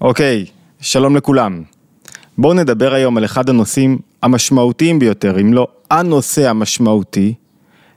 [0.00, 0.44] אוקיי,
[0.80, 1.62] שלום לכולם.
[2.38, 7.34] בואו נדבר היום על אחד הנושאים המשמעותיים ביותר, אם לא הנושא המשמעותי,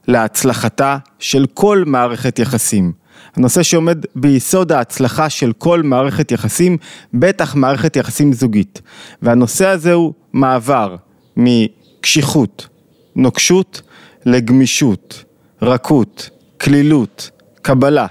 [0.08, 2.92] להצלחתה של כל מערכת יחסים.
[3.36, 6.78] הנושא שעומד ביסוד ההצלחה של כל מערכת יחסים,
[7.14, 8.82] בטח מערכת יחסים זוגית.
[9.22, 10.96] והנושא הזה הוא מעבר
[11.38, 12.68] מקשיחות,
[13.16, 13.82] נוקשות,
[14.26, 15.24] לגמישות,
[15.62, 16.30] רכות,
[16.62, 17.30] כלילות,
[17.62, 18.08] קבלה.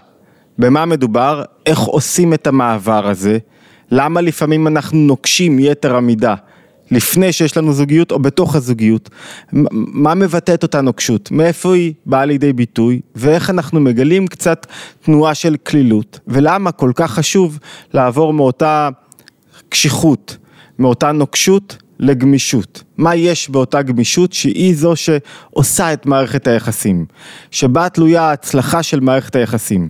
[0.58, 1.42] במה מדובר?
[1.66, 3.38] איך עושים את המעבר הזה?
[3.90, 6.34] למה לפעמים אנחנו נוקשים יתר המידה?
[6.90, 9.10] לפני שיש לנו זוגיות או בתוך הזוגיות,
[9.72, 14.66] מה מבטא את אותה נוקשות, מאיפה היא באה לידי ביטוי ואיך אנחנו מגלים קצת
[15.02, 17.58] תנועה של כלילות ולמה כל כך חשוב
[17.94, 18.88] לעבור מאותה
[19.68, 20.36] קשיחות,
[20.78, 22.82] מאותה נוקשות לגמישות.
[22.96, 27.06] מה יש באותה גמישות שהיא זו שעושה את מערכת היחסים,
[27.50, 29.88] שבה תלויה ההצלחה של מערכת היחסים.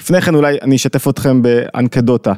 [0.00, 2.32] לפני כן אולי אני אשתף אתכם באנקדוטה.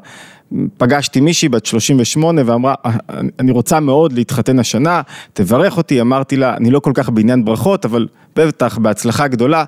[0.79, 2.91] פגשתי מישהי בת 38 ואמרה, אה,
[3.39, 7.85] אני רוצה מאוד להתחתן השנה, תברך אותי, אמרתי לה, אני לא כל כך בעניין ברכות,
[7.85, 9.65] אבל בטח בהצלחה גדולה,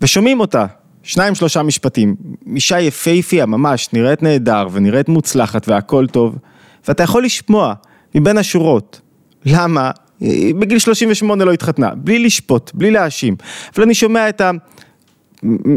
[0.00, 0.66] ושומעים אותה,
[1.02, 2.16] שניים שלושה משפטים,
[2.54, 6.38] אישה יפייפיה ממש, נראית נהדר ונראית מוצלחת והכל טוב,
[6.88, 7.74] ואתה יכול לשמוע
[8.14, 9.00] מבין השורות,
[9.44, 9.90] למה?
[10.58, 13.36] בגיל 38 לא התחתנה, בלי לשפוט, בלי להאשים,
[13.74, 14.50] אבל אני שומע את ה...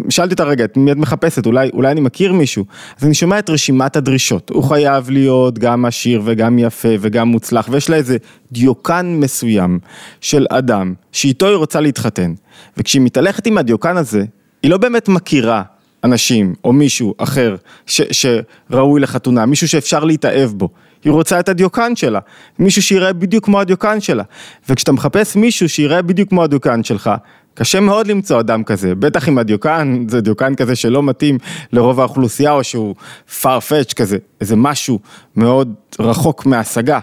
[0.09, 2.65] שאלתי אותה רגע, את מי את מחפשת, אולי, אולי אני מכיר מישהו,
[2.99, 7.67] אז אני שומע את רשימת הדרישות, הוא חייב להיות גם עשיר וגם יפה וגם מוצלח,
[7.71, 8.17] ויש לה איזה
[8.51, 9.79] דיוקן מסוים
[10.21, 12.33] של אדם, שאיתו היא רוצה להתחתן,
[12.77, 14.23] וכשהיא מתהלכת עם הדיוקן הזה,
[14.63, 15.63] היא לא באמת מכירה
[16.03, 17.55] אנשים או מישהו אחר
[17.85, 20.69] ש, שראוי לחתונה, מישהו שאפשר להתאהב בו,
[21.03, 22.19] היא רוצה את הדיוקן שלה,
[22.59, 24.23] מישהו שיראה בדיוק כמו הדיוקן שלה,
[24.69, 27.11] וכשאתה מחפש מישהו שיראה בדיוק כמו הדיוקן שלך,
[27.53, 31.37] קשה מאוד למצוא אדם כזה, בטח אם הדיוקן זה דיוקן כזה שלא מתאים
[31.73, 32.95] לרוב האוכלוסייה או שהוא
[33.41, 34.99] farfetch כזה, איזה משהו
[35.35, 36.99] מאוד רחוק מהשגה.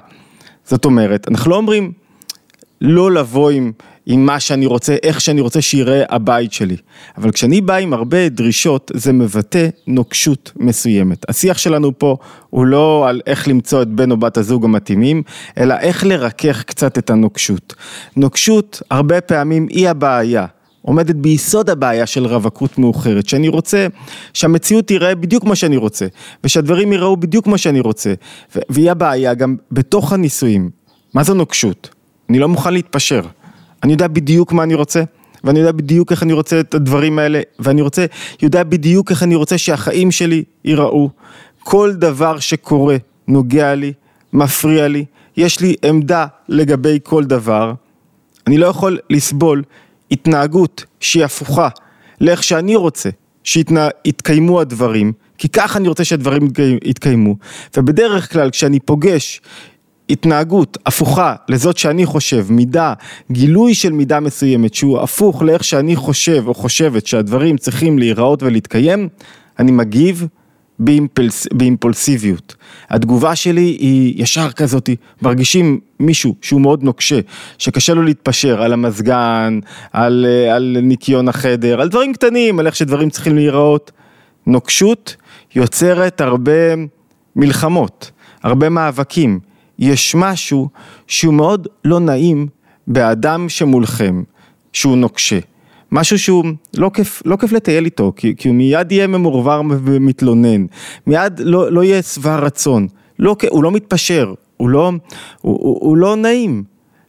[0.64, 1.92] זאת אומרת, אנחנו לא אומרים
[2.80, 3.72] לא לבוא עם,
[4.12, 6.76] עם מה שאני רוצה, איך שאני רוצה שיראה הבית שלי.
[7.18, 11.30] אבל כשאני בא עם הרבה דרישות, זה מבטא נוקשות מסוימת.
[11.30, 12.16] השיח שלנו פה
[12.50, 15.22] הוא לא על איך למצוא את בן או בת הזוג המתאימים,
[15.58, 17.74] אלא איך לרכך קצת את הנוקשות.
[18.16, 20.46] נוקשות, הרבה פעמים היא הבעיה.
[20.82, 23.86] עומדת ביסוד הבעיה של רווקות מאוחרת, שאני רוצה
[24.34, 26.06] שהמציאות תיראה בדיוק כמו שאני רוצה,
[26.44, 28.14] ושהדברים ייראו בדיוק כמו שאני רוצה,
[28.70, 30.70] והיא הבעיה גם בתוך הנישואים.
[31.14, 31.94] מה זו נוקשות?
[32.30, 33.22] אני לא מוכן להתפשר.
[33.82, 35.02] אני יודע בדיוק מה אני רוצה,
[35.44, 38.06] ואני יודע בדיוק איך אני רוצה את הדברים האלה, ואני רוצה,
[38.42, 41.10] יודע בדיוק איך אני רוצה שהחיים שלי ייראו.
[41.62, 42.96] כל דבר שקורה
[43.28, 43.92] נוגע לי,
[44.32, 45.04] מפריע לי,
[45.36, 47.72] יש לי עמדה לגבי כל דבר.
[48.46, 49.62] אני לא יכול לסבול
[50.10, 51.68] התנהגות שהיא הפוכה
[52.20, 53.10] לאיך שאני רוצה
[53.44, 56.48] שיתקיימו הדברים, כי ככה אני רוצה שהדברים
[56.84, 57.36] יתקיימו.
[57.76, 59.40] ובדרך כלל כשאני פוגש
[60.10, 62.92] התנהגות הפוכה לזאת שאני חושב, מידה,
[63.30, 69.08] גילוי של מידה מסוימת שהוא הפוך לאיך שאני חושב או חושבת שהדברים צריכים להיראות ולהתקיים,
[69.58, 70.26] אני מגיב
[70.78, 72.54] באימפלס, באימפולסיביות.
[72.90, 74.90] התגובה שלי היא ישר כזאת,
[75.22, 77.20] מרגישים מישהו שהוא מאוד נוקשה,
[77.58, 79.60] שקשה לו להתפשר על המזגן,
[79.92, 83.92] על, על ניקיון החדר, על דברים קטנים, על איך שדברים צריכים להיראות.
[84.46, 85.16] נוקשות
[85.54, 86.52] יוצרת הרבה
[87.36, 88.10] מלחמות,
[88.42, 89.49] הרבה מאבקים.
[89.80, 90.68] יש משהו
[91.06, 92.46] שהוא מאוד לא נעים
[92.86, 94.22] באדם שמולכם,
[94.72, 95.38] שהוא נוקשה.
[95.92, 96.44] משהו שהוא
[96.76, 100.66] לא כיף, לא כיף לטייל איתו, כי, כי הוא מיד יהיה ממורבר ומתלונן,
[101.06, 102.86] מיד לא, לא יהיה שבע רצון,
[103.18, 104.92] לא, הוא לא מתפשר, הוא לא,
[105.40, 106.64] הוא, הוא, הוא לא נעים.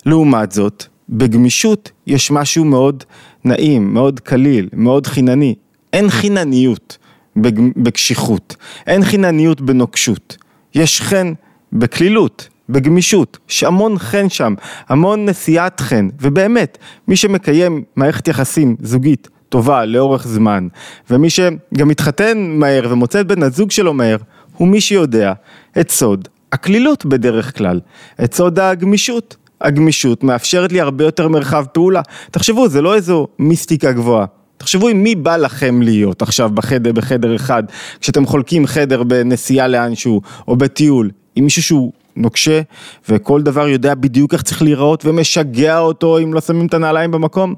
[0.06, 3.04] לעומת זאת, בגמישות יש משהו מאוד
[3.46, 5.56] נעים, מאוד קליל, מאוד חינני.
[5.94, 6.98] אין חינניות
[7.76, 8.56] בקשיחות,
[8.88, 10.38] אין חינניות בנוקשות,
[10.76, 11.34] יש חן
[11.74, 12.50] בקלילות.
[12.72, 14.54] בגמישות, יש המון חן שם,
[14.90, 16.78] המון נשיאת חן, ובאמת,
[17.08, 20.68] מי שמקיים מערכת יחסים זוגית טובה לאורך זמן,
[21.10, 24.18] ומי שגם מתחתן מהר ומוצא את בן הזוג שלו מהר,
[24.58, 25.34] הוא מי שיודע
[25.80, 27.80] את סוד הקלילות בדרך כלל,
[28.24, 29.36] את סוד הגמישות.
[29.62, 32.02] הגמישות מאפשרת לי הרבה יותר מרחב פעולה.
[32.32, 34.26] תחשבו, זה לא איזו מיסטיקה גבוהה.
[34.58, 37.64] תחשבו עם מי בא לכם להיות עכשיו בחדר, בחדר אחד,
[38.00, 42.62] כשאתם חולקים חדר בנסיעה לאנשהו, או בטיול, עם מישהו שהוא נוקשה,
[43.10, 47.56] וכל דבר יודע בדיוק איך צריך להיראות, ומשגע אותו אם לא שמים את הנעליים במקום.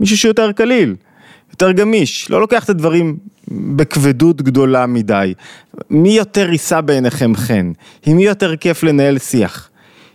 [0.00, 0.94] מישהו שיותר קליל,
[1.50, 3.16] יותר גמיש, לא לוקח את הדברים
[3.50, 5.34] בכבדות גדולה מדי.
[5.90, 7.72] מי יותר יישא בעיניכם חן?
[8.06, 9.70] עם מי יותר כיף לנהל שיח?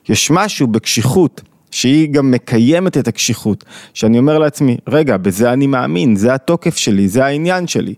[0.10, 1.42] יש משהו בקשיחות,
[1.72, 7.08] שהיא גם מקיימת את הקשיחות, שאני אומר לעצמי, רגע, בזה אני מאמין, זה התוקף שלי,
[7.08, 7.94] זה העניין שלי.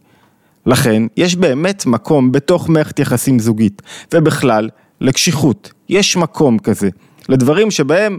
[0.66, 3.82] לכן, יש באמת מקום בתוך מערכת יחסים זוגית,
[4.14, 4.70] ובכלל,
[5.02, 5.72] לקשיחות.
[5.94, 6.90] יש מקום כזה,
[7.30, 8.18] לדברים שבהם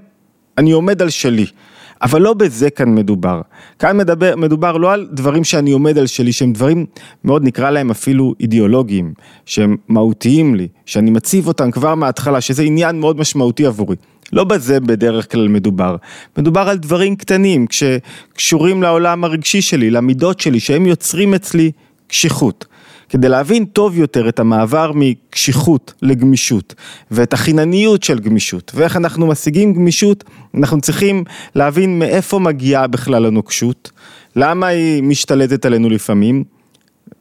[0.58, 1.46] אני עומד על שלי.
[2.02, 3.40] אבל לא בזה כאן מדובר.
[3.78, 6.86] כאן מדבר, מדובר לא על דברים שאני עומד על שלי, שהם דברים
[7.24, 9.14] מאוד נקרא להם אפילו אידיאולוגיים,
[9.46, 13.96] שהם מהותיים לי, שאני מציב אותם כבר מההתחלה, שזה עניין מאוד משמעותי עבורי.
[14.32, 15.96] לא בזה בדרך כלל מדובר.
[16.38, 21.70] מדובר על דברים קטנים, שקשורים לעולם הרגשי שלי, למידות שלי, שהם יוצרים אצלי
[22.06, 22.66] קשיחות.
[23.14, 26.74] כדי להבין טוב יותר את המעבר מקשיחות לגמישות
[27.10, 30.24] ואת החינניות של גמישות ואיך אנחנו משיגים גמישות,
[30.54, 31.24] אנחנו צריכים
[31.54, 33.90] להבין מאיפה מגיעה בכלל הנוקשות,
[34.36, 36.44] למה היא משתלטת עלינו לפעמים,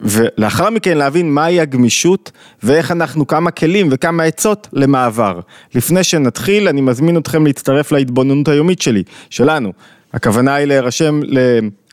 [0.01, 2.31] ולאחר מכן להבין מהי הגמישות
[2.63, 5.39] ואיך אנחנו, כמה כלים וכמה עצות למעבר.
[5.75, 9.73] לפני שנתחיל, אני מזמין אתכם להצטרף להתבוננות היומית שלי, שלנו.
[10.13, 11.21] הכוונה היא להירשם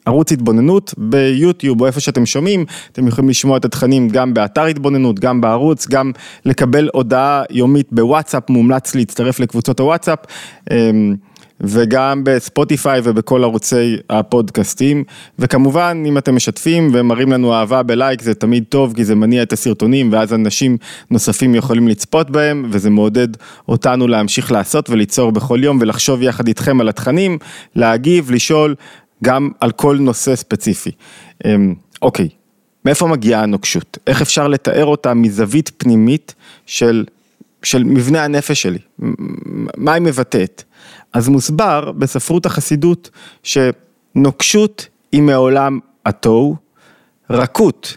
[0.07, 5.21] ערוץ התבוננות ביוטיוב או איפה שאתם שומעים, אתם יכולים לשמוע את התכנים גם באתר התבוננות,
[5.21, 6.13] גם בערוץ, גם
[6.45, 10.19] לקבל הודעה יומית בוואטסאפ, מומלץ להצטרף לקבוצות הוואטסאפ.
[10.71, 11.15] אמ,
[11.61, 15.05] וגם בספוטיפיי ובכל ערוצי הפודקאסטים,
[15.39, 19.53] וכמובן אם אתם משתפים ומראים לנו אהבה בלייק זה תמיד טוב כי זה מניע את
[19.53, 20.77] הסרטונים ואז אנשים
[21.11, 23.29] נוספים יכולים לצפות בהם וזה מעודד
[23.69, 27.39] אותנו להמשיך לעשות וליצור בכל יום ולחשוב יחד איתכם על התכנים,
[27.77, 28.75] להגיב, לשאול
[29.25, 30.91] גם על כל נושא ספציפי.
[31.45, 32.29] אמ, אוקיי,
[32.85, 33.99] מאיפה מגיעה הנוקשות?
[34.07, 36.35] איך אפשר לתאר אותה מזווית פנימית
[36.67, 37.05] של,
[37.63, 38.79] של מבנה הנפש שלי?
[39.77, 40.63] מה היא מבטאת?
[41.13, 43.11] אז מוסבר בספרות החסידות
[43.43, 46.57] שנוקשות היא מעולם התוהו,
[47.31, 47.97] רכות,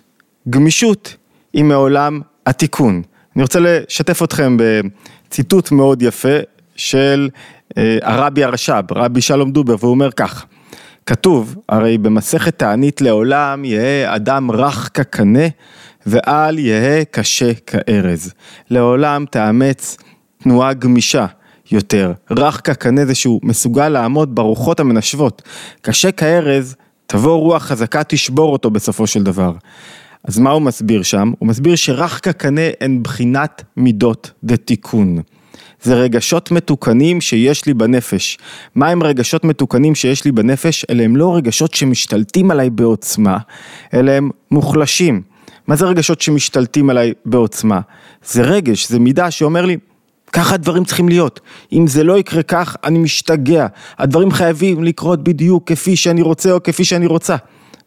[0.50, 1.16] גמישות
[1.54, 3.02] היא מעולם התיקון.
[3.36, 6.38] אני רוצה לשתף אתכם בציטוט מאוד יפה
[6.76, 7.30] של
[7.78, 10.46] אה, הרבי הרש"ב, רבי שלום דובר, והוא אומר כך:
[11.06, 15.48] כתוב, הרי במסכת תענית לעולם יהא אדם רך כקנה
[16.06, 18.34] ואל יהא קשה כארז.
[18.70, 19.98] לעולם תאמץ
[20.44, 21.26] תנועה גמישה
[21.72, 22.14] יותר.
[22.32, 25.42] רך כקנה זה שהוא מסוגל לעמוד ברוחות המנשבות.
[25.82, 26.76] קשה כארז,
[27.06, 29.54] תבוא רוח חזקה תשבור אותו בסופו של דבר.
[30.24, 31.32] אז מה הוא מסביר שם?
[31.40, 35.22] הוא מסביר שרך כקנה הן בחינת מידות דתיקון.
[35.84, 38.38] זה רגשות מתוקנים שיש לי בנפש.
[38.76, 40.86] מה הם רגשות מתוקנים שיש לי בנפש?
[40.90, 43.38] אלה הם לא רגשות שמשתלטים עליי בעוצמה,
[43.94, 45.22] אלה הם מוחלשים.
[45.68, 47.80] מה זה רגשות שמשתלטים עליי בעוצמה?
[48.26, 49.78] זה רגש, זה מידה שאומר לי,
[50.34, 51.40] ככה הדברים צריכים להיות.
[51.74, 53.68] אם זה לא יקרה כך, אני משתגע.
[53.98, 57.36] הדברים חייבים לקרות בדיוק כפי שאני רוצה או כפי שאני רוצה.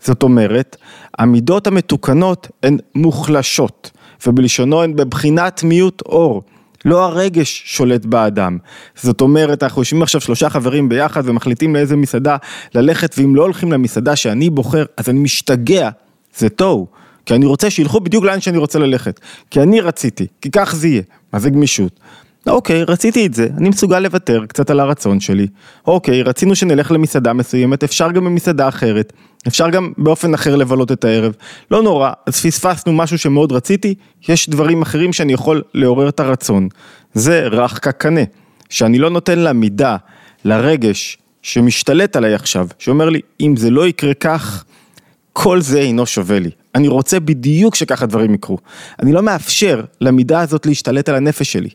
[0.00, 0.76] זאת אומרת,
[1.18, 3.90] המידות המתוקנות הן מוחלשות,
[4.26, 6.42] ובלשונו הן בבחינת מיעוט אור.
[6.86, 8.58] לא הרגש שולט באדם.
[8.96, 12.36] זאת אומרת, אנחנו יושבים עכשיו שלושה חברים ביחד ומחליטים לאיזה מסעדה
[12.74, 15.90] ללכת, ואם לא הולכים למסעדה שאני בוחר, אז אני משתגע,
[16.36, 16.86] זה תוהו.
[17.26, 19.20] כי אני רוצה שילכו בדיוק לאן שאני רוצה ללכת.
[19.50, 21.02] כי אני רציתי, כי כך זה יהיה.
[21.32, 22.00] מה זה גמישות?
[22.46, 25.46] אוקיי, רציתי את זה, אני מסוגל לוותר קצת על הרצון שלי.
[25.86, 29.12] אוקיי, רצינו שנלך למסעדה מסוימת, אפשר גם במסעדה אחרת,
[29.46, 31.32] אפשר גם באופן אחר לבלות את הערב.
[31.70, 33.94] לא נורא, אז פספסנו משהו שמאוד רציתי,
[34.28, 36.68] יש דברים אחרים שאני יכול לעורר את הרצון.
[37.14, 38.20] זה רך כקנה,
[38.70, 39.96] שאני לא נותן למידה,
[40.44, 44.64] לרגש שמשתלט עליי עכשיו, שאומר לי, אם זה לא יקרה כך,
[45.32, 46.50] כל זה אינו שווה לי.
[46.74, 48.58] אני רוצה בדיוק שככה דברים יקרו.
[48.98, 51.68] אני לא מאפשר למידה הזאת להשתלט על הנפש שלי.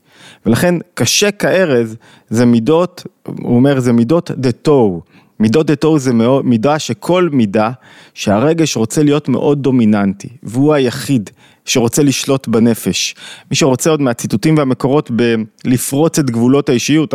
[0.45, 1.95] ולכן קשה כארז
[2.29, 5.01] זה מידות, הוא אומר זה מידות דה תוהו.
[5.41, 6.11] מידות דה תוהו זה
[6.43, 7.71] מידה שכל מידה
[8.13, 11.29] שהרגש רוצה להיות מאוד דומיננטי, והוא היחיד
[11.65, 13.15] שרוצה לשלוט בנפש.
[13.51, 17.13] מי שרוצה עוד מהציטוטים והמקורות בלפרוץ את גבולות האישיות,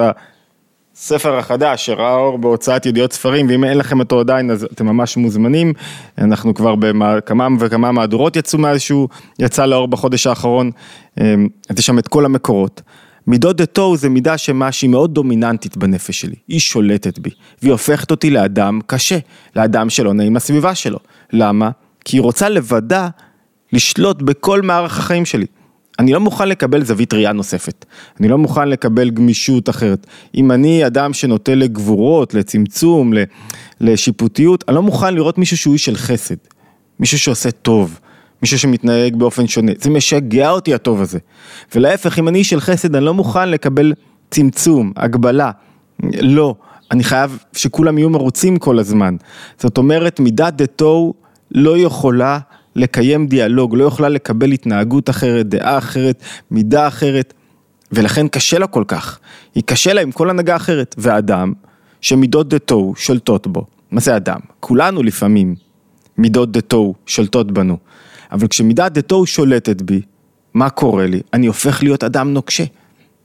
[0.96, 5.16] הספר החדש שראה אור בהוצאת ידיעות ספרים, ואם אין לכם אותו עדיין אז אתם ממש
[5.16, 5.72] מוזמנים,
[6.18, 10.70] אנחנו כבר בכמה וכמה מהדורות יצאו מאז שהוא יצא לאור בחודש האחרון,
[11.16, 12.82] אז יש שם את כל המקורות.
[13.26, 17.30] מידות דה תוהו זה מידה שמה שהיא מאוד דומיננטית בנפש שלי, היא שולטת בי,
[17.62, 19.18] והיא הופכת אותי לאדם קשה,
[19.56, 20.98] לאדם שלא נעים לסביבה שלו.
[21.32, 21.70] למה?
[22.04, 23.08] כי היא רוצה לבדה
[23.72, 25.46] לשלוט בכל מערך החיים שלי.
[25.98, 27.84] אני לא מוכן לקבל זווית ראייה נוספת,
[28.20, 30.06] אני לא מוכן לקבל גמישות אחרת.
[30.34, 33.12] אם אני אדם שנוטה לגבורות, לצמצום,
[33.80, 36.36] לשיפוטיות, אני לא מוכן לראות מישהו שהוא איש של חסד,
[37.00, 38.00] מישהו שעושה טוב,
[38.42, 41.18] מישהו שמתנהג באופן שונה, זה משגע אותי הטוב הזה.
[41.74, 43.92] ולהפך, אם אני איש של חסד, אני לא מוכן לקבל
[44.30, 45.50] צמצום, הגבלה,
[46.20, 46.54] לא,
[46.90, 49.16] אני חייב שכולם יהיו מרוצים כל הזמן.
[49.58, 51.14] זאת אומרת, מידת דה תוהו
[51.50, 52.38] לא יכולה
[52.76, 57.34] לקיים דיאלוג, לא יכולה לקבל התנהגות אחרת, דעה אחרת, מידה אחרת,
[57.92, 59.18] ולכן קשה לה כל כך.
[59.54, 60.94] היא קשה לה עם כל הנהגה אחרת.
[60.98, 61.52] ואדם,
[62.00, 64.38] שמידות דה תוהו שולטות בו, מה זה אדם?
[64.60, 65.54] כולנו לפעמים
[66.18, 67.76] מידות דה תוהו שולטות בנו.
[68.36, 70.00] אבל כשמידת דתו שולטת בי,
[70.54, 71.20] מה קורה לי?
[71.32, 72.64] אני הופך להיות אדם נוקשה.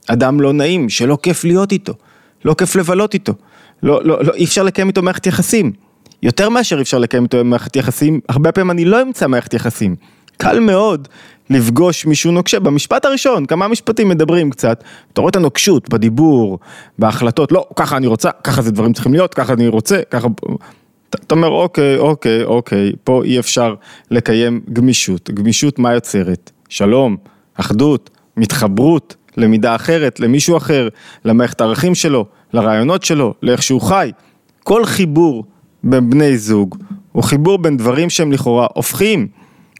[0.06, 1.94] אדם לא נעים, שלא כיף להיות איתו.
[2.44, 3.32] לא כיף לבלות איתו.
[3.82, 5.72] לא, לא, לא, אי אפשר לקיים איתו מערכת יחסים.
[6.22, 9.96] יותר מאשר אי אפשר לקיים איתו מערכת יחסים, הרבה פעמים אני לא אמצא מערכת יחסים.
[10.36, 11.08] קל מאוד
[11.50, 12.60] לפגוש מישהו נוקשה.
[12.60, 16.58] במשפט הראשון, כמה משפטים מדברים קצת, אתה רואה את הנוקשות בדיבור,
[16.98, 20.28] בהחלטות, לא, ככה אני רוצה, ככה זה דברים צריכים להיות, ככה אני רוצה, ככה...
[21.14, 23.74] אתה אומר, אוקיי, אוקיי, אוקיי, פה אי אפשר
[24.10, 25.30] לקיים גמישות.
[25.30, 26.50] גמישות מה יוצרת?
[26.68, 27.16] שלום,
[27.54, 30.88] אחדות, מתחברות, למידה אחרת, למישהו אחר,
[31.24, 34.12] למערכת הערכים שלו, לרעיונות שלו, לאיך שהוא חי.
[34.64, 35.44] כל חיבור
[35.84, 36.76] בין בני זוג
[37.12, 39.28] הוא חיבור בין דברים שהם לכאורה הופכים.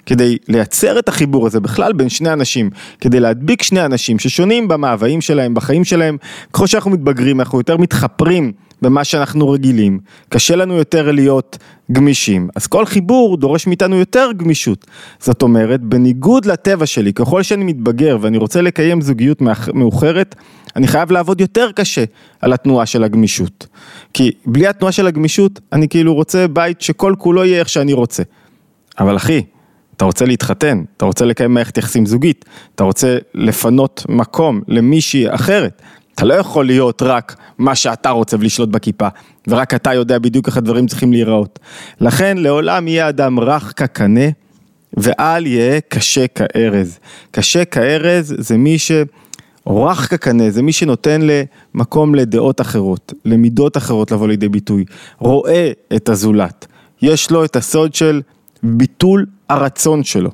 [0.07, 2.71] כדי לייצר את החיבור הזה בכלל בין שני אנשים,
[3.01, 6.17] כדי להדביק שני אנשים ששונים במאוויים שלהם, בחיים שלהם,
[6.53, 9.99] ככל שאנחנו מתבגרים אנחנו יותר מתחפרים במה שאנחנו רגילים,
[10.29, 11.59] קשה לנו יותר להיות
[11.93, 14.87] גמישים, אז כל חיבור דורש מאיתנו יותר גמישות.
[15.21, 19.43] זאת אומרת, בניגוד לטבע שלי, ככל שאני מתבגר ואני רוצה לקיים זוגיות
[19.75, 20.35] מאוחרת,
[20.77, 22.05] אני חייב לעבוד יותר קשה
[22.41, 23.67] על התנועה של הגמישות.
[24.15, 28.23] כי בלי התנועה של הגמישות, אני כאילו רוצה בית שכל כולו יהיה איך שאני רוצה.
[28.99, 29.43] אבל אחי,
[29.97, 35.83] אתה רוצה להתחתן, אתה רוצה לקיים מערכת יחסים זוגית, אתה רוצה לפנות מקום למישהי אחרת.
[36.15, 39.09] אתה לא יכול להיות רק מה שאתה רוצה ולשלוט בכיפה,
[39.49, 41.59] ורק אתה יודע בדיוק איך הדברים צריכים להיראות.
[42.01, 44.31] לכן לעולם יהיה אדם רך כקנה,
[44.97, 46.99] ואל יהיה קשה כארז.
[47.31, 48.93] קשה כארז זה מי ש...
[49.67, 51.21] או רך כקנה, זה מי שנותן
[51.75, 54.85] למקום לדעות אחרות, למידות אחרות לבוא לידי ביטוי,
[55.19, 56.67] רואה את הזולת,
[57.03, 58.23] יש לו את הסוד של
[58.63, 60.31] ביטול הרצון שלו.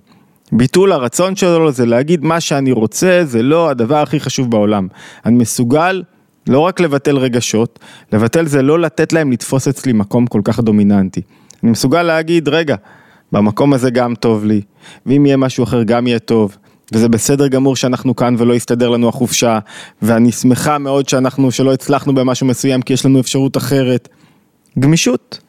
[0.52, 4.88] ביטול הרצון שלו זה להגיד מה שאני רוצה, זה לא הדבר הכי חשוב בעולם.
[5.26, 6.02] אני מסוגל
[6.48, 7.78] לא רק לבטל רגשות,
[8.12, 11.22] לבטל זה לא לתת להם לתפוס אצלי מקום כל כך דומיננטי.
[11.62, 12.76] אני מסוגל להגיד, רגע,
[13.32, 14.60] במקום הזה גם טוב לי,
[15.06, 16.56] ואם יהיה משהו אחר גם יהיה טוב.
[16.92, 19.58] וזה בסדר גמור שאנחנו כאן ולא יסתדר לנו החופשה,
[20.02, 24.08] ואני שמחה מאוד שאנחנו, שלא הצלחנו במשהו מסוים כי יש לנו אפשרות אחרת.
[24.78, 25.47] גמישות.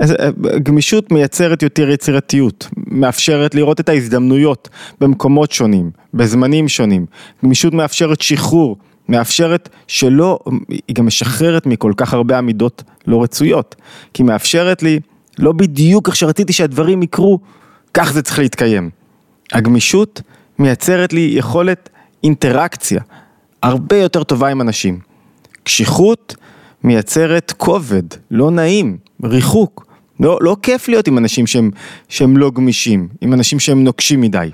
[0.00, 0.30] אה,
[0.62, 4.68] גמישות מייצרת יותר יצירתיות, מאפשרת לראות את ההזדמנויות
[5.00, 7.06] במקומות שונים, בזמנים שונים.
[7.44, 8.76] גמישות מאפשרת שחרור,
[9.08, 10.38] מאפשרת שלא,
[10.70, 13.74] היא גם משחררת מכל כך הרבה עמידות לא רצויות,
[14.14, 15.00] כי מאפשרת לי,
[15.38, 17.38] לא בדיוק איך שרציתי שהדברים יקרו,
[17.94, 18.90] כך זה צריך להתקיים.
[19.52, 20.22] הגמישות
[20.58, 21.88] מייצרת לי יכולת
[22.24, 23.00] אינטראקציה
[23.62, 24.98] הרבה יותר טובה עם אנשים.
[25.62, 26.36] קשיחות
[26.84, 29.85] מייצרת כובד, לא נעים, ריחוק.
[30.20, 31.70] לא, לא כיף להיות עם אנשים שהם,
[32.08, 34.50] שהם לא גמישים, עם אנשים שהם נוקשים מדי.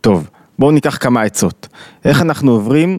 [0.00, 0.28] טוב,
[0.58, 1.68] בואו ניקח כמה עצות.
[2.04, 2.98] איך אנחנו עוברים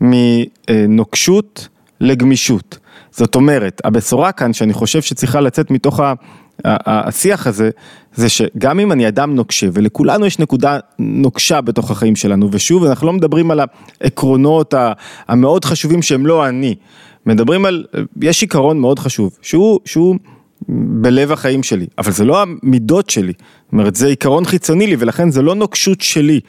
[0.00, 1.68] מנוקשות
[2.00, 2.78] לגמישות?
[3.10, 6.14] זאת אומרת, הבשורה כאן שאני חושב שצריכה לצאת מתוך ה...
[6.64, 7.70] השיח הזה,
[8.14, 13.06] זה שגם אם אני אדם נוקשה, ולכולנו יש נקודה נוקשה בתוך החיים שלנו, ושוב, אנחנו
[13.06, 13.60] לא מדברים על
[14.00, 14.74] העקרונות
[15.28, 16.74] המאוד חשובים שהם לא אני,
[17.26, 17.84] מדברים על,
[18.22, 20.16] יש עיקרון מאוד חשוב, שהוא, שהוא
[20.68, 25.30] בלב החיים שלי, אבל זה לא המידות שלי, זאת אומרת זה עיקרון חיצוני לי ולכן
[25.30, 26.40] זה לא נוקשות שלי,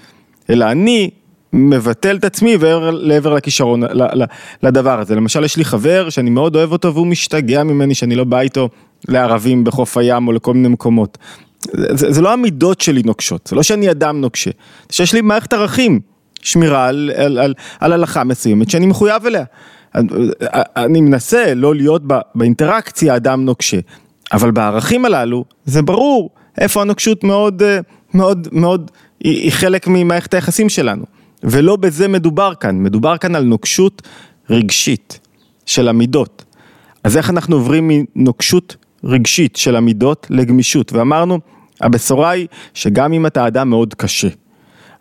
[0.49, 1.09] אלא אני
[1.53, 2.57] מבטל את עצמי
[2.91, 3.83] לעבר לכישרון,
[4.63, 5.15] לדבר הזה.
[5.15, 8.69] למשל יש לי חבר שאני מאוד אוהב אותו והוא משתגע ממני שאני לא בא איתו
[9.07, 11.17] לערבים בחוף הים או לכל מיני מקומות.
[11.61, 14.51] זה, זה לא המידות שלי נוקשות, זה לא שאני אדם נוקשה,
[14.89, 15.99] זה שיש לי מערכת ערכים,
[16.41, 19.43] שמירה על, על, על, על הלכה מסוימת שאני מחויב אליה.
[20.75, 22.01] אני מנסה לא להיות
[22.35, 23.77] באינטראקציה אדם נוקשה,
[24.33, 27.63] אבל בערכים הללו זה ברור איפה הנוקשות מאוד
[28.13, 31.05] מאוד מאוד היא חלק ממערכת היחסים שלנו
[31.43, 34.01] ולא בזה מדובר כאן, מדובר כאן על נוקשות
[34.49, 35.19] רגשית
[35.65, 36.45] של המידות.
[37.03, 41.39] אז איך אנחנו עוברים מנוקשות רגשית של המידות לגמישות ואמרנו
[41.81, 44.27] הבשורה היא שגם אם אתה אדם מאוד קשה,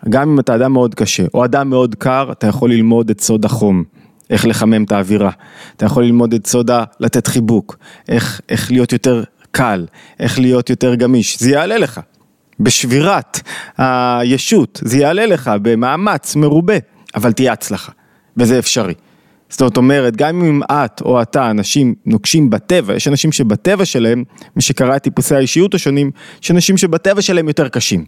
[0.08, 3.44] גם אם אתה אדם מאוד קשה או אדם מאוד קר אתה יכול ללמוד את סוד
[3.44, 3.84] החום.
[4.30, 5.30] איך לחמם את האווירה,
[5.76, 7.76] אתה יכול ללמוד את סודה לתת חיבוק,
[8.08, 9.86] איך, איך להיות יותר קל,
[10.20, 12.00] איך להיות יותר גמיש, זה יעלה לך.
[12.60, 13.40] בשבירת
[13.78, 16.74] הישות, זה יעלה לך במאמץ מרובה,
[17.14, 17.92] אבל תהיה הצלחה,
[18.36, 18.94] וזה אפשרי.
[19.48, 24.24] זאת אומרת, גם אם את או אתה אנשים נוקשים בטבע, יש אנשים שבטבע שלהם,
[24.56, 26.10] מי שקרא את טיפוסי האישיות השונים,
[26.42, 28.04] יש אנשים שבטבע שלהם יותר קשים.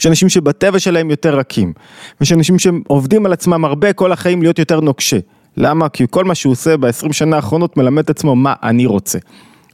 [0.00, 1.72] יש אנשים שבטבע שלהם יותר רכים.
[2.20, 5.18] יש אנשים שעובדים על עצמם הרבה כל החיים להיות יותר נוקשה.
[5.58, 5.88] למה?
[5.88, 9.18] כי כל מה שהוא עושה ב-20 שנה האחרונות מלמד את עצמו מה אני רוצה.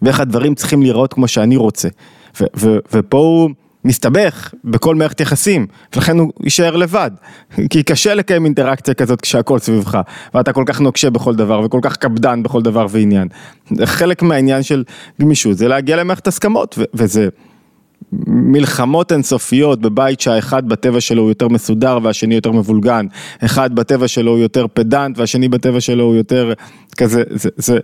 [0.02, 1.88] ואיך הדברים צריכים להיראות כמו שאני רוצה.
[2.40, 3.50] ו- ו- ופה הוא
[3.84, 7.10] מסתבך בכל מערכת יחסים, ולכן הוא יישאר לבד.
[7.70, 9.98] כי קשה לקיים אינטראקציה כזאת כשהכל סביבך,
[10.34, 13.28] ואתה כל כך נוקשה בכל דבר, וכל כך קפדן בכל דבר ועניין.
[13.84, 14.84] חלק מהעניין של
[15.20, 17.28] גמישות זה להגיע למערכת הסכמות, ו- וזה...
[18.26, 23.06] מלחמות אינסופיות בבית שהאחד בטבע שלו הוא יותר מסודר והשני יותר מבולגן,
[23.44, 26.52] אחד בטבע שלו הוא יותר פדנט והשני בטבע שלו הוא יותר
[26.96, 27.78] כזה, זה, זה,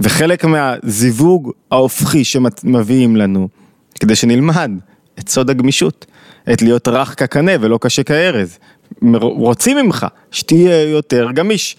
[0.00, 3.48] וחלק מהזיווג ההופכי שמביאים לנו,
[4.00, 4.70] כדי שנלמד
[5.18, 6.06] את סוד הגמישות,
[6.52, 8.58] את להיות רך כקנה ולא קשה כארז,
[9.20, 11.76] רוצים ממך שתהיה יותר גמיש.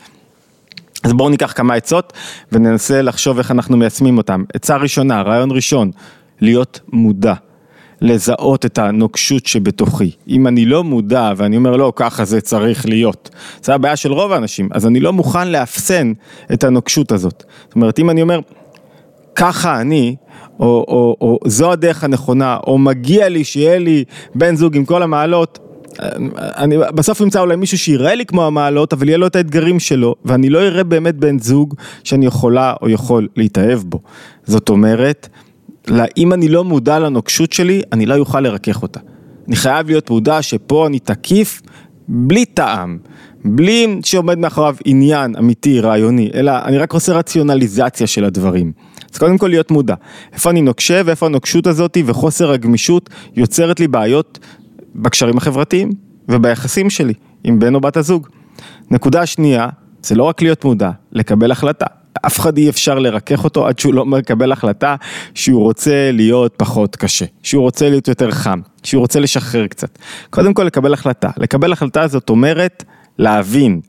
[1.04, 2.14] אז בואו ניקח כמה עצות
[2.52, 4.44] וננסה לחשוב איך אנחנו מיישמים אותם.
[4.54, 5.92] עצה ראשונה, רעיון ראשון,
[6.42, 7.34] להיות מודע.
[8.02, 10.12] לזהות את הנוקשות שבתוכי.
[10.28, 13.30] אם אני לא מודע ואני אומר לא, ככה זה צריך להיות.
[13.64, 16.14] זה הבעיה של רוב האנשים, אז אני לא מוכן לאפסן
[16.54, 17.44] את הנוקשות הזאת.
[17.68, 18.40] זאת אומרת, אם אני אומר,
[19.36, 20.16] ככה אני,
[20.60, 24.04] או, או, או זו הדרך הנכונה, או מגיע לי שיהיה לי
[24.36, 25.60] בן זוג עם כל המעלות,
[26.36, 30.16] אני בסוף אמצא אולי מישהו שיראה לי כמו המעלות, אבל יהיה לו את האתגרים שלו,
[30.26, 34.00] ואני לא אראה באמת בן זוג שאני יכולה או יכול להתאהב בו.
[34.46, 35.30] זאת אומרת,
[36.18, 39.00] אם אני לא מודע לנוקשות שלי, אני לא אוכל לרכך אותה.
[39.48, 41.62] אני חייב להיות מודע שפה אני תקיף
[42.08, 42.98] בלי טעם,
[43.46, 48.72] בלי שעומד מאחוריו עניין אמיתי, רעיוני, אלא אני רק עושה רציונליזציה של הדברים.
[49.14, 49.96] אז קודם כל להיות מודע,
[50.34, 54.40] איפה אני נוקשה ואיפה הנוקשות הזאת וחוסר הגמישות יוצרת לי בעיות
[54.96, 55.92] בקשרים החברתיים
[56.30, 58.28] וביחסים שלי עם בן או בת הזוג.
[58.92, 59.70] נקודה שנייה,
[60.04, 61.99] זה לא רק להיות מודע, לקבל החלטה.
[62.26, 64.96] אף אחד אי אפשר לרכך אותו עד שהוא לא מקבל החלטה
[65.34, 70.00] שהוא רוצה להיות פחות קשה, שהוא רוצה להיות יותר חם, שהוא רוצה לשחרר קצת.
[70.30, 71.30] קודם כל לקבל החלטה.
[71.38, 72.84] לקבל החלטה זאת אומרת
[73.18, 73.82] להבין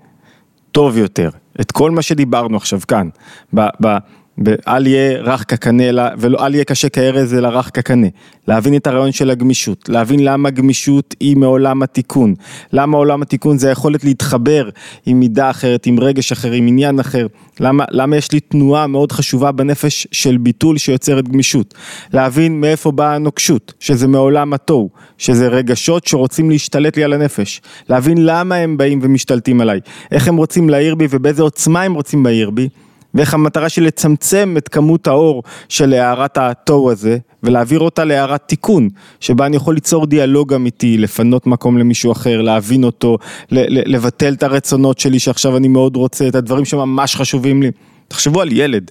[0.73, 3.09] טוב יותר את כל מה שדיברנו עכשיו כאן,
[3.55, 3.97] ב- ב-
[4.41, 5.85] ואל יהיה רך כקנה,
[6.19, 8.07] ואל יהיה קשה כארז אלא רך כקנה.
[8.49, 12.35] להבין את הרעיון של הגמישות, להבין למה גמישות היא מעולם התיקון.
[12.73, 14.69] למה עולם התיקון זה היכולת להתחבר
[15.07, 17.27] עם מידה אחרת, עם רגש אחר, עם עניין אחר.
[17.61, 21.75] למה, למה יש לי תנועה מאוד חשובה בנפש של ביטול שיוצרת גמישות.
[22.13, 27.61] להבין מאיפה באה הנוקשות, שזה מעולם התוהו, שזה רגשות שרוצים להשתלט לי על הנפש.
[27.89, 29.81] להבין למה הם באים ומשתלטים עליי.
[30.13, 32.69] איך הם רוצים להעיר בי ובאיזה עוצמה הם רוצים להעיר בי.
[33.15, 38.89] ואיך המטרה של לצמצם את כמות האור של הערת התוהו הזה ולהעביר אותה להערת תיקון
[39.21, 43.19] שבה אני יכול ליצור דיאלוג אמיתי, לפנות מקום למישהו אחר, להבין אותו,
[43.51, 47.71] לבטל את הרצונות שלי שעכשיו אני מאוד רוצה, את הדברים שממש חשובים לי.
[48.09, 48.91] תחשבו על ילד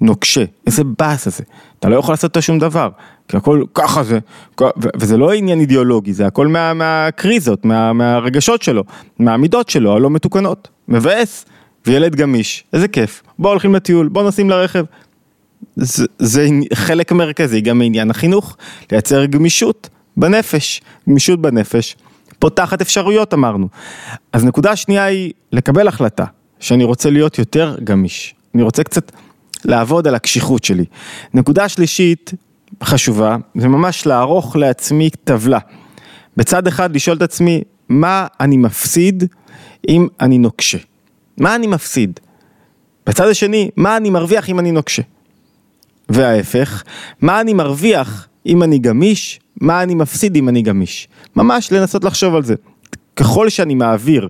[0.00, 1.44] נוקשה, איזה באס הזה,
[1.78, 2.88] אתה לא יכול לעשות את שום דבר,
[3.28, 4.18] כי הכל ככה זה,
[4.96, 8.84] וזה לא עניין אידיאולוגי, זה הכל מה, מהקריזות, מה, מהרגשות שלו,
[9.18, 11.44] מהמידות שלו הלא מתוקנות, מבאס.
[11.86, 14.84] וילד גמיש, איזה כיף, בואו הולכים לטיול, בואו נוסעים לרכב.
[15.76, 18.56] זה, זה חלק מרכזי גם מעניין החינוך,
[18.92, 21.96] לייצר גמישות בנפש, גמישות בנפש,
[22.38, 23.68] פותחת אפשרויות אמרנו.
[24.32, 26.24] אז נקודה שנייה היא לקבל החלטה,
[26.60, 29.12] שאני רוצה להיות יותר גמיש, אני רוצה קצת
[29.64, 30.84] לעבוד על הקשיחות שלי.
[31.34, 32.32] נקודה שלישית
[32.84, 35.58] חשובה, זה ממש לערוך לעצמי טבלה.
[36.36, 39.24] בצד אחד לשאול את עצמי, מה אני מפסיד
[39.88, 40.78] אם אני נוקשה?
[41.38, 42.20] מה אני מפסיד?
[43.06, 45.02] בצד השני, מה אני מרוויח אם אני נוקשה?
[46.08, 46.82] וההפך,
[47.20, 51.08] מה אני מרוויח אם אני גמיש, מה אני מפסיד אם אני גמיש?
[51.36, 52.54] ממש לנסות לחשוב על זה.
[53.16, 54.28] ככל שאני מעביר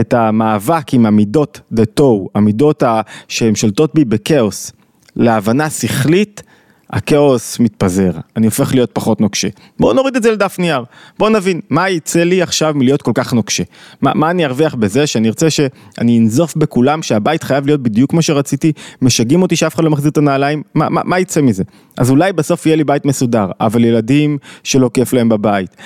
[0.00, 2.82] את המאבק עם המידות דה טו, המידות
[3.28, 4.72] שהן שולטות בי בכאוס,
[5.16, 6.42] להבנה שכלית,
[6.90, 9.48] הכאוס מתפזר, אני הופך להיות פחות נוקשה.
[9.80, 10.84] בואו נוריד את זה לדף נייר,
[11.18, 13.62] בואו נבין, מה יצא לי עכשיו מלהיות כל כך נוקשה?
[14.02, 18.22] מה, מה אני ארוויח בזה שאני ארצה שאני אנזוף בכולם שהבית חייב להיות בדיוק כמו
[18.22, 18.72] שרציתי,
[19.02, 21.64] משגעים אותי שאף אחד לא מחזיר את הנעליים, מה, מה, מה יצא מזה?
[21.96, 25.76] אז אולי בסוף יהיה לי בית מסודר, אבל ילדים שלא כיף להם בבית.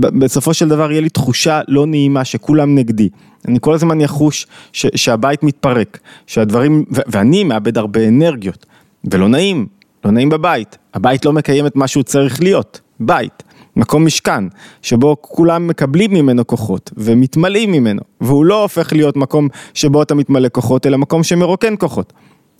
[0.00, 3.08] בסופו של דבר יהיה לי תחושה לא נעימה שכולם נגדי.
[3.48, 8.66] אני כל הזמן יחוש ש, שהבית מתפרק, שהדברים, ו, ואני מאבד הרבה אנרגיות,
[9.10, 9.66] ולא נעים,
[10.04, 13.42] לא נעים בבית, הבית לא מקיים את מה שהוא צריך להיות, בית,
[13.76, 14.44] מקום משכן,
[14.82, 20.48] שבו כולם מקבלים ממנו כוחות ומתמלאים ממנו, והוא לא הופך להיות מקום שבו אתה מתמלא
[20.52, 22.12] כוחות, אלא מקום שמרוקן כוחות.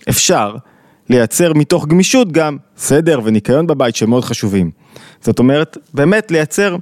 [0.09, 0.57] אפשר
[1.09, 4.71] לייצר מתוך גמישות גם סדר וניקיון בבית שהם מאוד חשובים.
[5.21, 6.77] זאת אומרת, באמת לייצר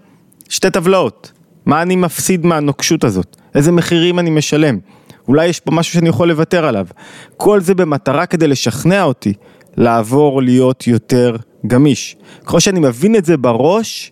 [0.49, 1.33] שתי טבלאות,
[1.67, 4.79] מה אני מפסיד מהנוקשות הזאת, איזה מחירים אני משלם,
[5.29, 6.87] אולי יש פה משהו שאני יכול לוותר עליו.
[7.37, 9.33] כל זה במטרה כדי לשכנע אותי
[9.81, 12.17] לעבור להיות יותר גמיש.
[12.45, 14.11] ככל שאני מבין את זה בראש,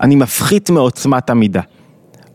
[0.00, 1.60] אני מפחית מעוצמת המידה.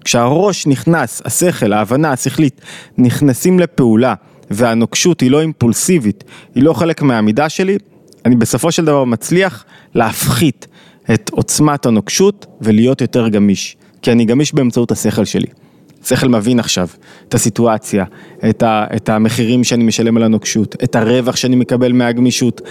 [0.04, 2.62] כשהראש נכנס, השכל, ההבנה השכלית,
[2.98, 4.14] נכנסים לפעולה
[4.52, 6.24] והנוקשות היא לא אימפולסיבית,
[6.56, 7.78] היא לא חלק מהמידה שלי,
[8.26, 10.68] אני בסופו של דבר מצליח להפחית
[11.14, 15.48] את עוצמת הנוקשות ולהיות יותר גמיש, כי אני גמיש באמצעות השכל שלי.
[16.04, 16.88] שכל מבין עכשיו
[17.28, 18.06] את הסיטואציה,
[18.50, 22.62] את, ה, את המחירים שאני משלם על הנוקשות, את הרווח שאני מקבל מהגמישות,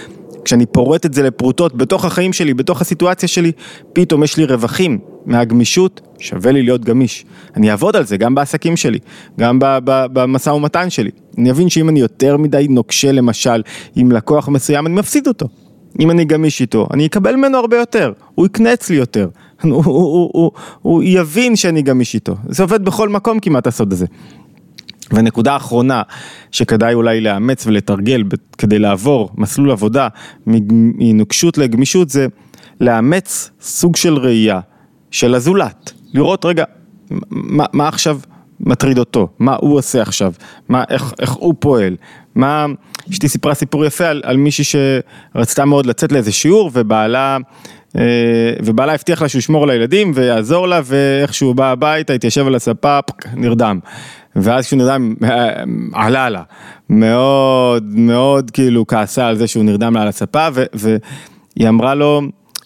[0.47, 3.51] כשאני פורט את זה לפרוטות בתוך החיים שלי, בתוך הסיטואציה שלי,
[3.93, 7.25] פתאום יש לי רווחים מהגמישות, שווה לי להיות גמיש.
[7.55, 8.99] אני אעבוד על זה גם בעסקים שלי,
[9.39, 11.11] גם במשא ומתן שלי.
[11.37, 13.61] אני אבין שאם אני יותר מדי נוקשה למשל
[13.95, 15.47] עם לקוח מסוים, אני מפסיד אותו.
[15.99, 19.29] אם אני גמיש איתו, אני אקבל ממנו הרבה יותר, הוא יקנה אצלי יותר,
[19.63, 22.35] הוא, הוא, הוא, הוא, יבין שאני גמיש איתו.
[22.49, 24.05] זה עובד בכל מקום כמעט הסוד הזה.
[25.11, 26.01] ונקודה אחרונה
[26.51, 28.23] שכדאי אולי לאמץ ולתרגל
[28.57, 30.07] כדי לעבור מסלול עבודה
[30.45, 32.27] מנוקשות לגמישות זה
[32.81, 34.59] לאמץ סוג של ראייה
[35.11, 36.63] של הזולת, לראות רגע
[37.29, 38.19] מה, מה עכשיו
[38.59, 40.33] מטריד אותו, מה הוא עושה עכשיו,
[40.69, 41.95] מה, איך, איך הוא פועל,
[42.37, 42.65] מה,
[43.11, 47.37] אשתי סיפרה סיפור יפה על, על מישהי שרצתה מאוד לצאת לאיזה שיעור ובעלה
[47.97, 52.55] אה, ובעלה הבטיח לה שהוא ישמור על הילדים ויעזור לה ואיכשהו בא הביתה, התיישב על
[52.55, 52.99] הספה,
[53.33, 53.79] נרדם.
[54.35, 56.41] ואז כשהוא נרדם, אה, עלה לה,
[56.89, 62.21] מאוד מאוד כאילו כעסה על זה שהוא נרדם לה על הספה והיא אמרה לו,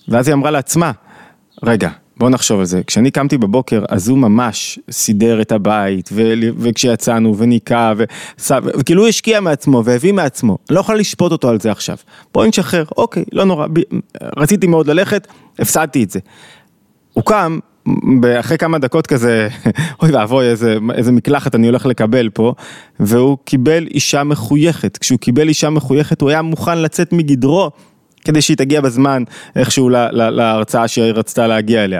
[0.07, 0.91] ואז היא אמרה לעצמה,
[1.63, 1.89] רגע,
[2.21, 7.37] בוא נחשוב על זה, כשאני קמתי בבוקר אז הוא ממש סידר את הבית ו- וכשיצאנו
[7.37, 7.93] וניקה
[8.77, 11.97] וכאילו הוא השקיע מעצמו והביא מעצמו, אני לא יכול לשפוט אותו על זה עכשיו,
[12.33, 13.79] בואי נשחרר, אוקיי, לא נורא, ב-
[14.37, 15.27] רציתי מאוד ללכת,
[15.59, 16.19] הפסדתי את זה.
[17.13, 17.59] הוא קם,
[18.39, 19.47] אחרי כמה דקות כזה,
[20.01, 22.53] אוי ואבוי איזה, איזה מקלחת אני הולך לקבל פה,
[22.99, 27.71] והוא קיבל אישה מחויכת, כשהוא קיבל אישה מחויכת הוא היה מוכן לצאת מגדרו
[28.25, 29.23] כדי שהיא תגיע בזמן
[29.55, 31.99] איכשהו להרצאה שהיא רצתה להגיע אליה.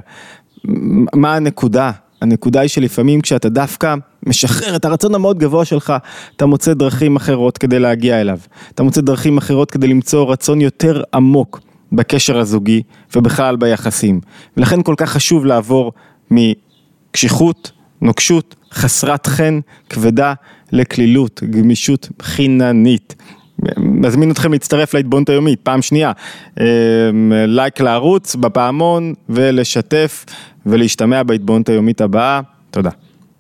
[1.15, 1.91] מה הנקודה?
[2.21, 5.93] הנקודה היא שלפעמים כשאתה דווקא משחרר את הרצון המאוד גבוה שלך,
[6.36, 8.39] אתה מוצא דרכים אחרות כדי להגיע אליו.
[8.75, 12.81] אתה מוצא דרכים אחרות כדי למצוא רצון יותר עמוק בקשר הזוגי
[13.15, 14.21] ובכלל ביחסים.
[14.57, 15.91] ולכן כל כך חשוב לעבור
[16.31, 20.34] מקשיחות, נוקשות, חסרת חן, כבדה,
[20.71, 23.15] לקלילות, גמישות חיננית.
[23.78, 26.12] מזמין אתכם להצטרף להתבוננות היומית, פעם שנייה,
[26.60, 26.65] אמ,
[27.47, 30.26] לייק לערוץ בפעמון ולשתף
[30.65, 32.89] ולהשתמע בהתבוננות היומית הבאה, תודה.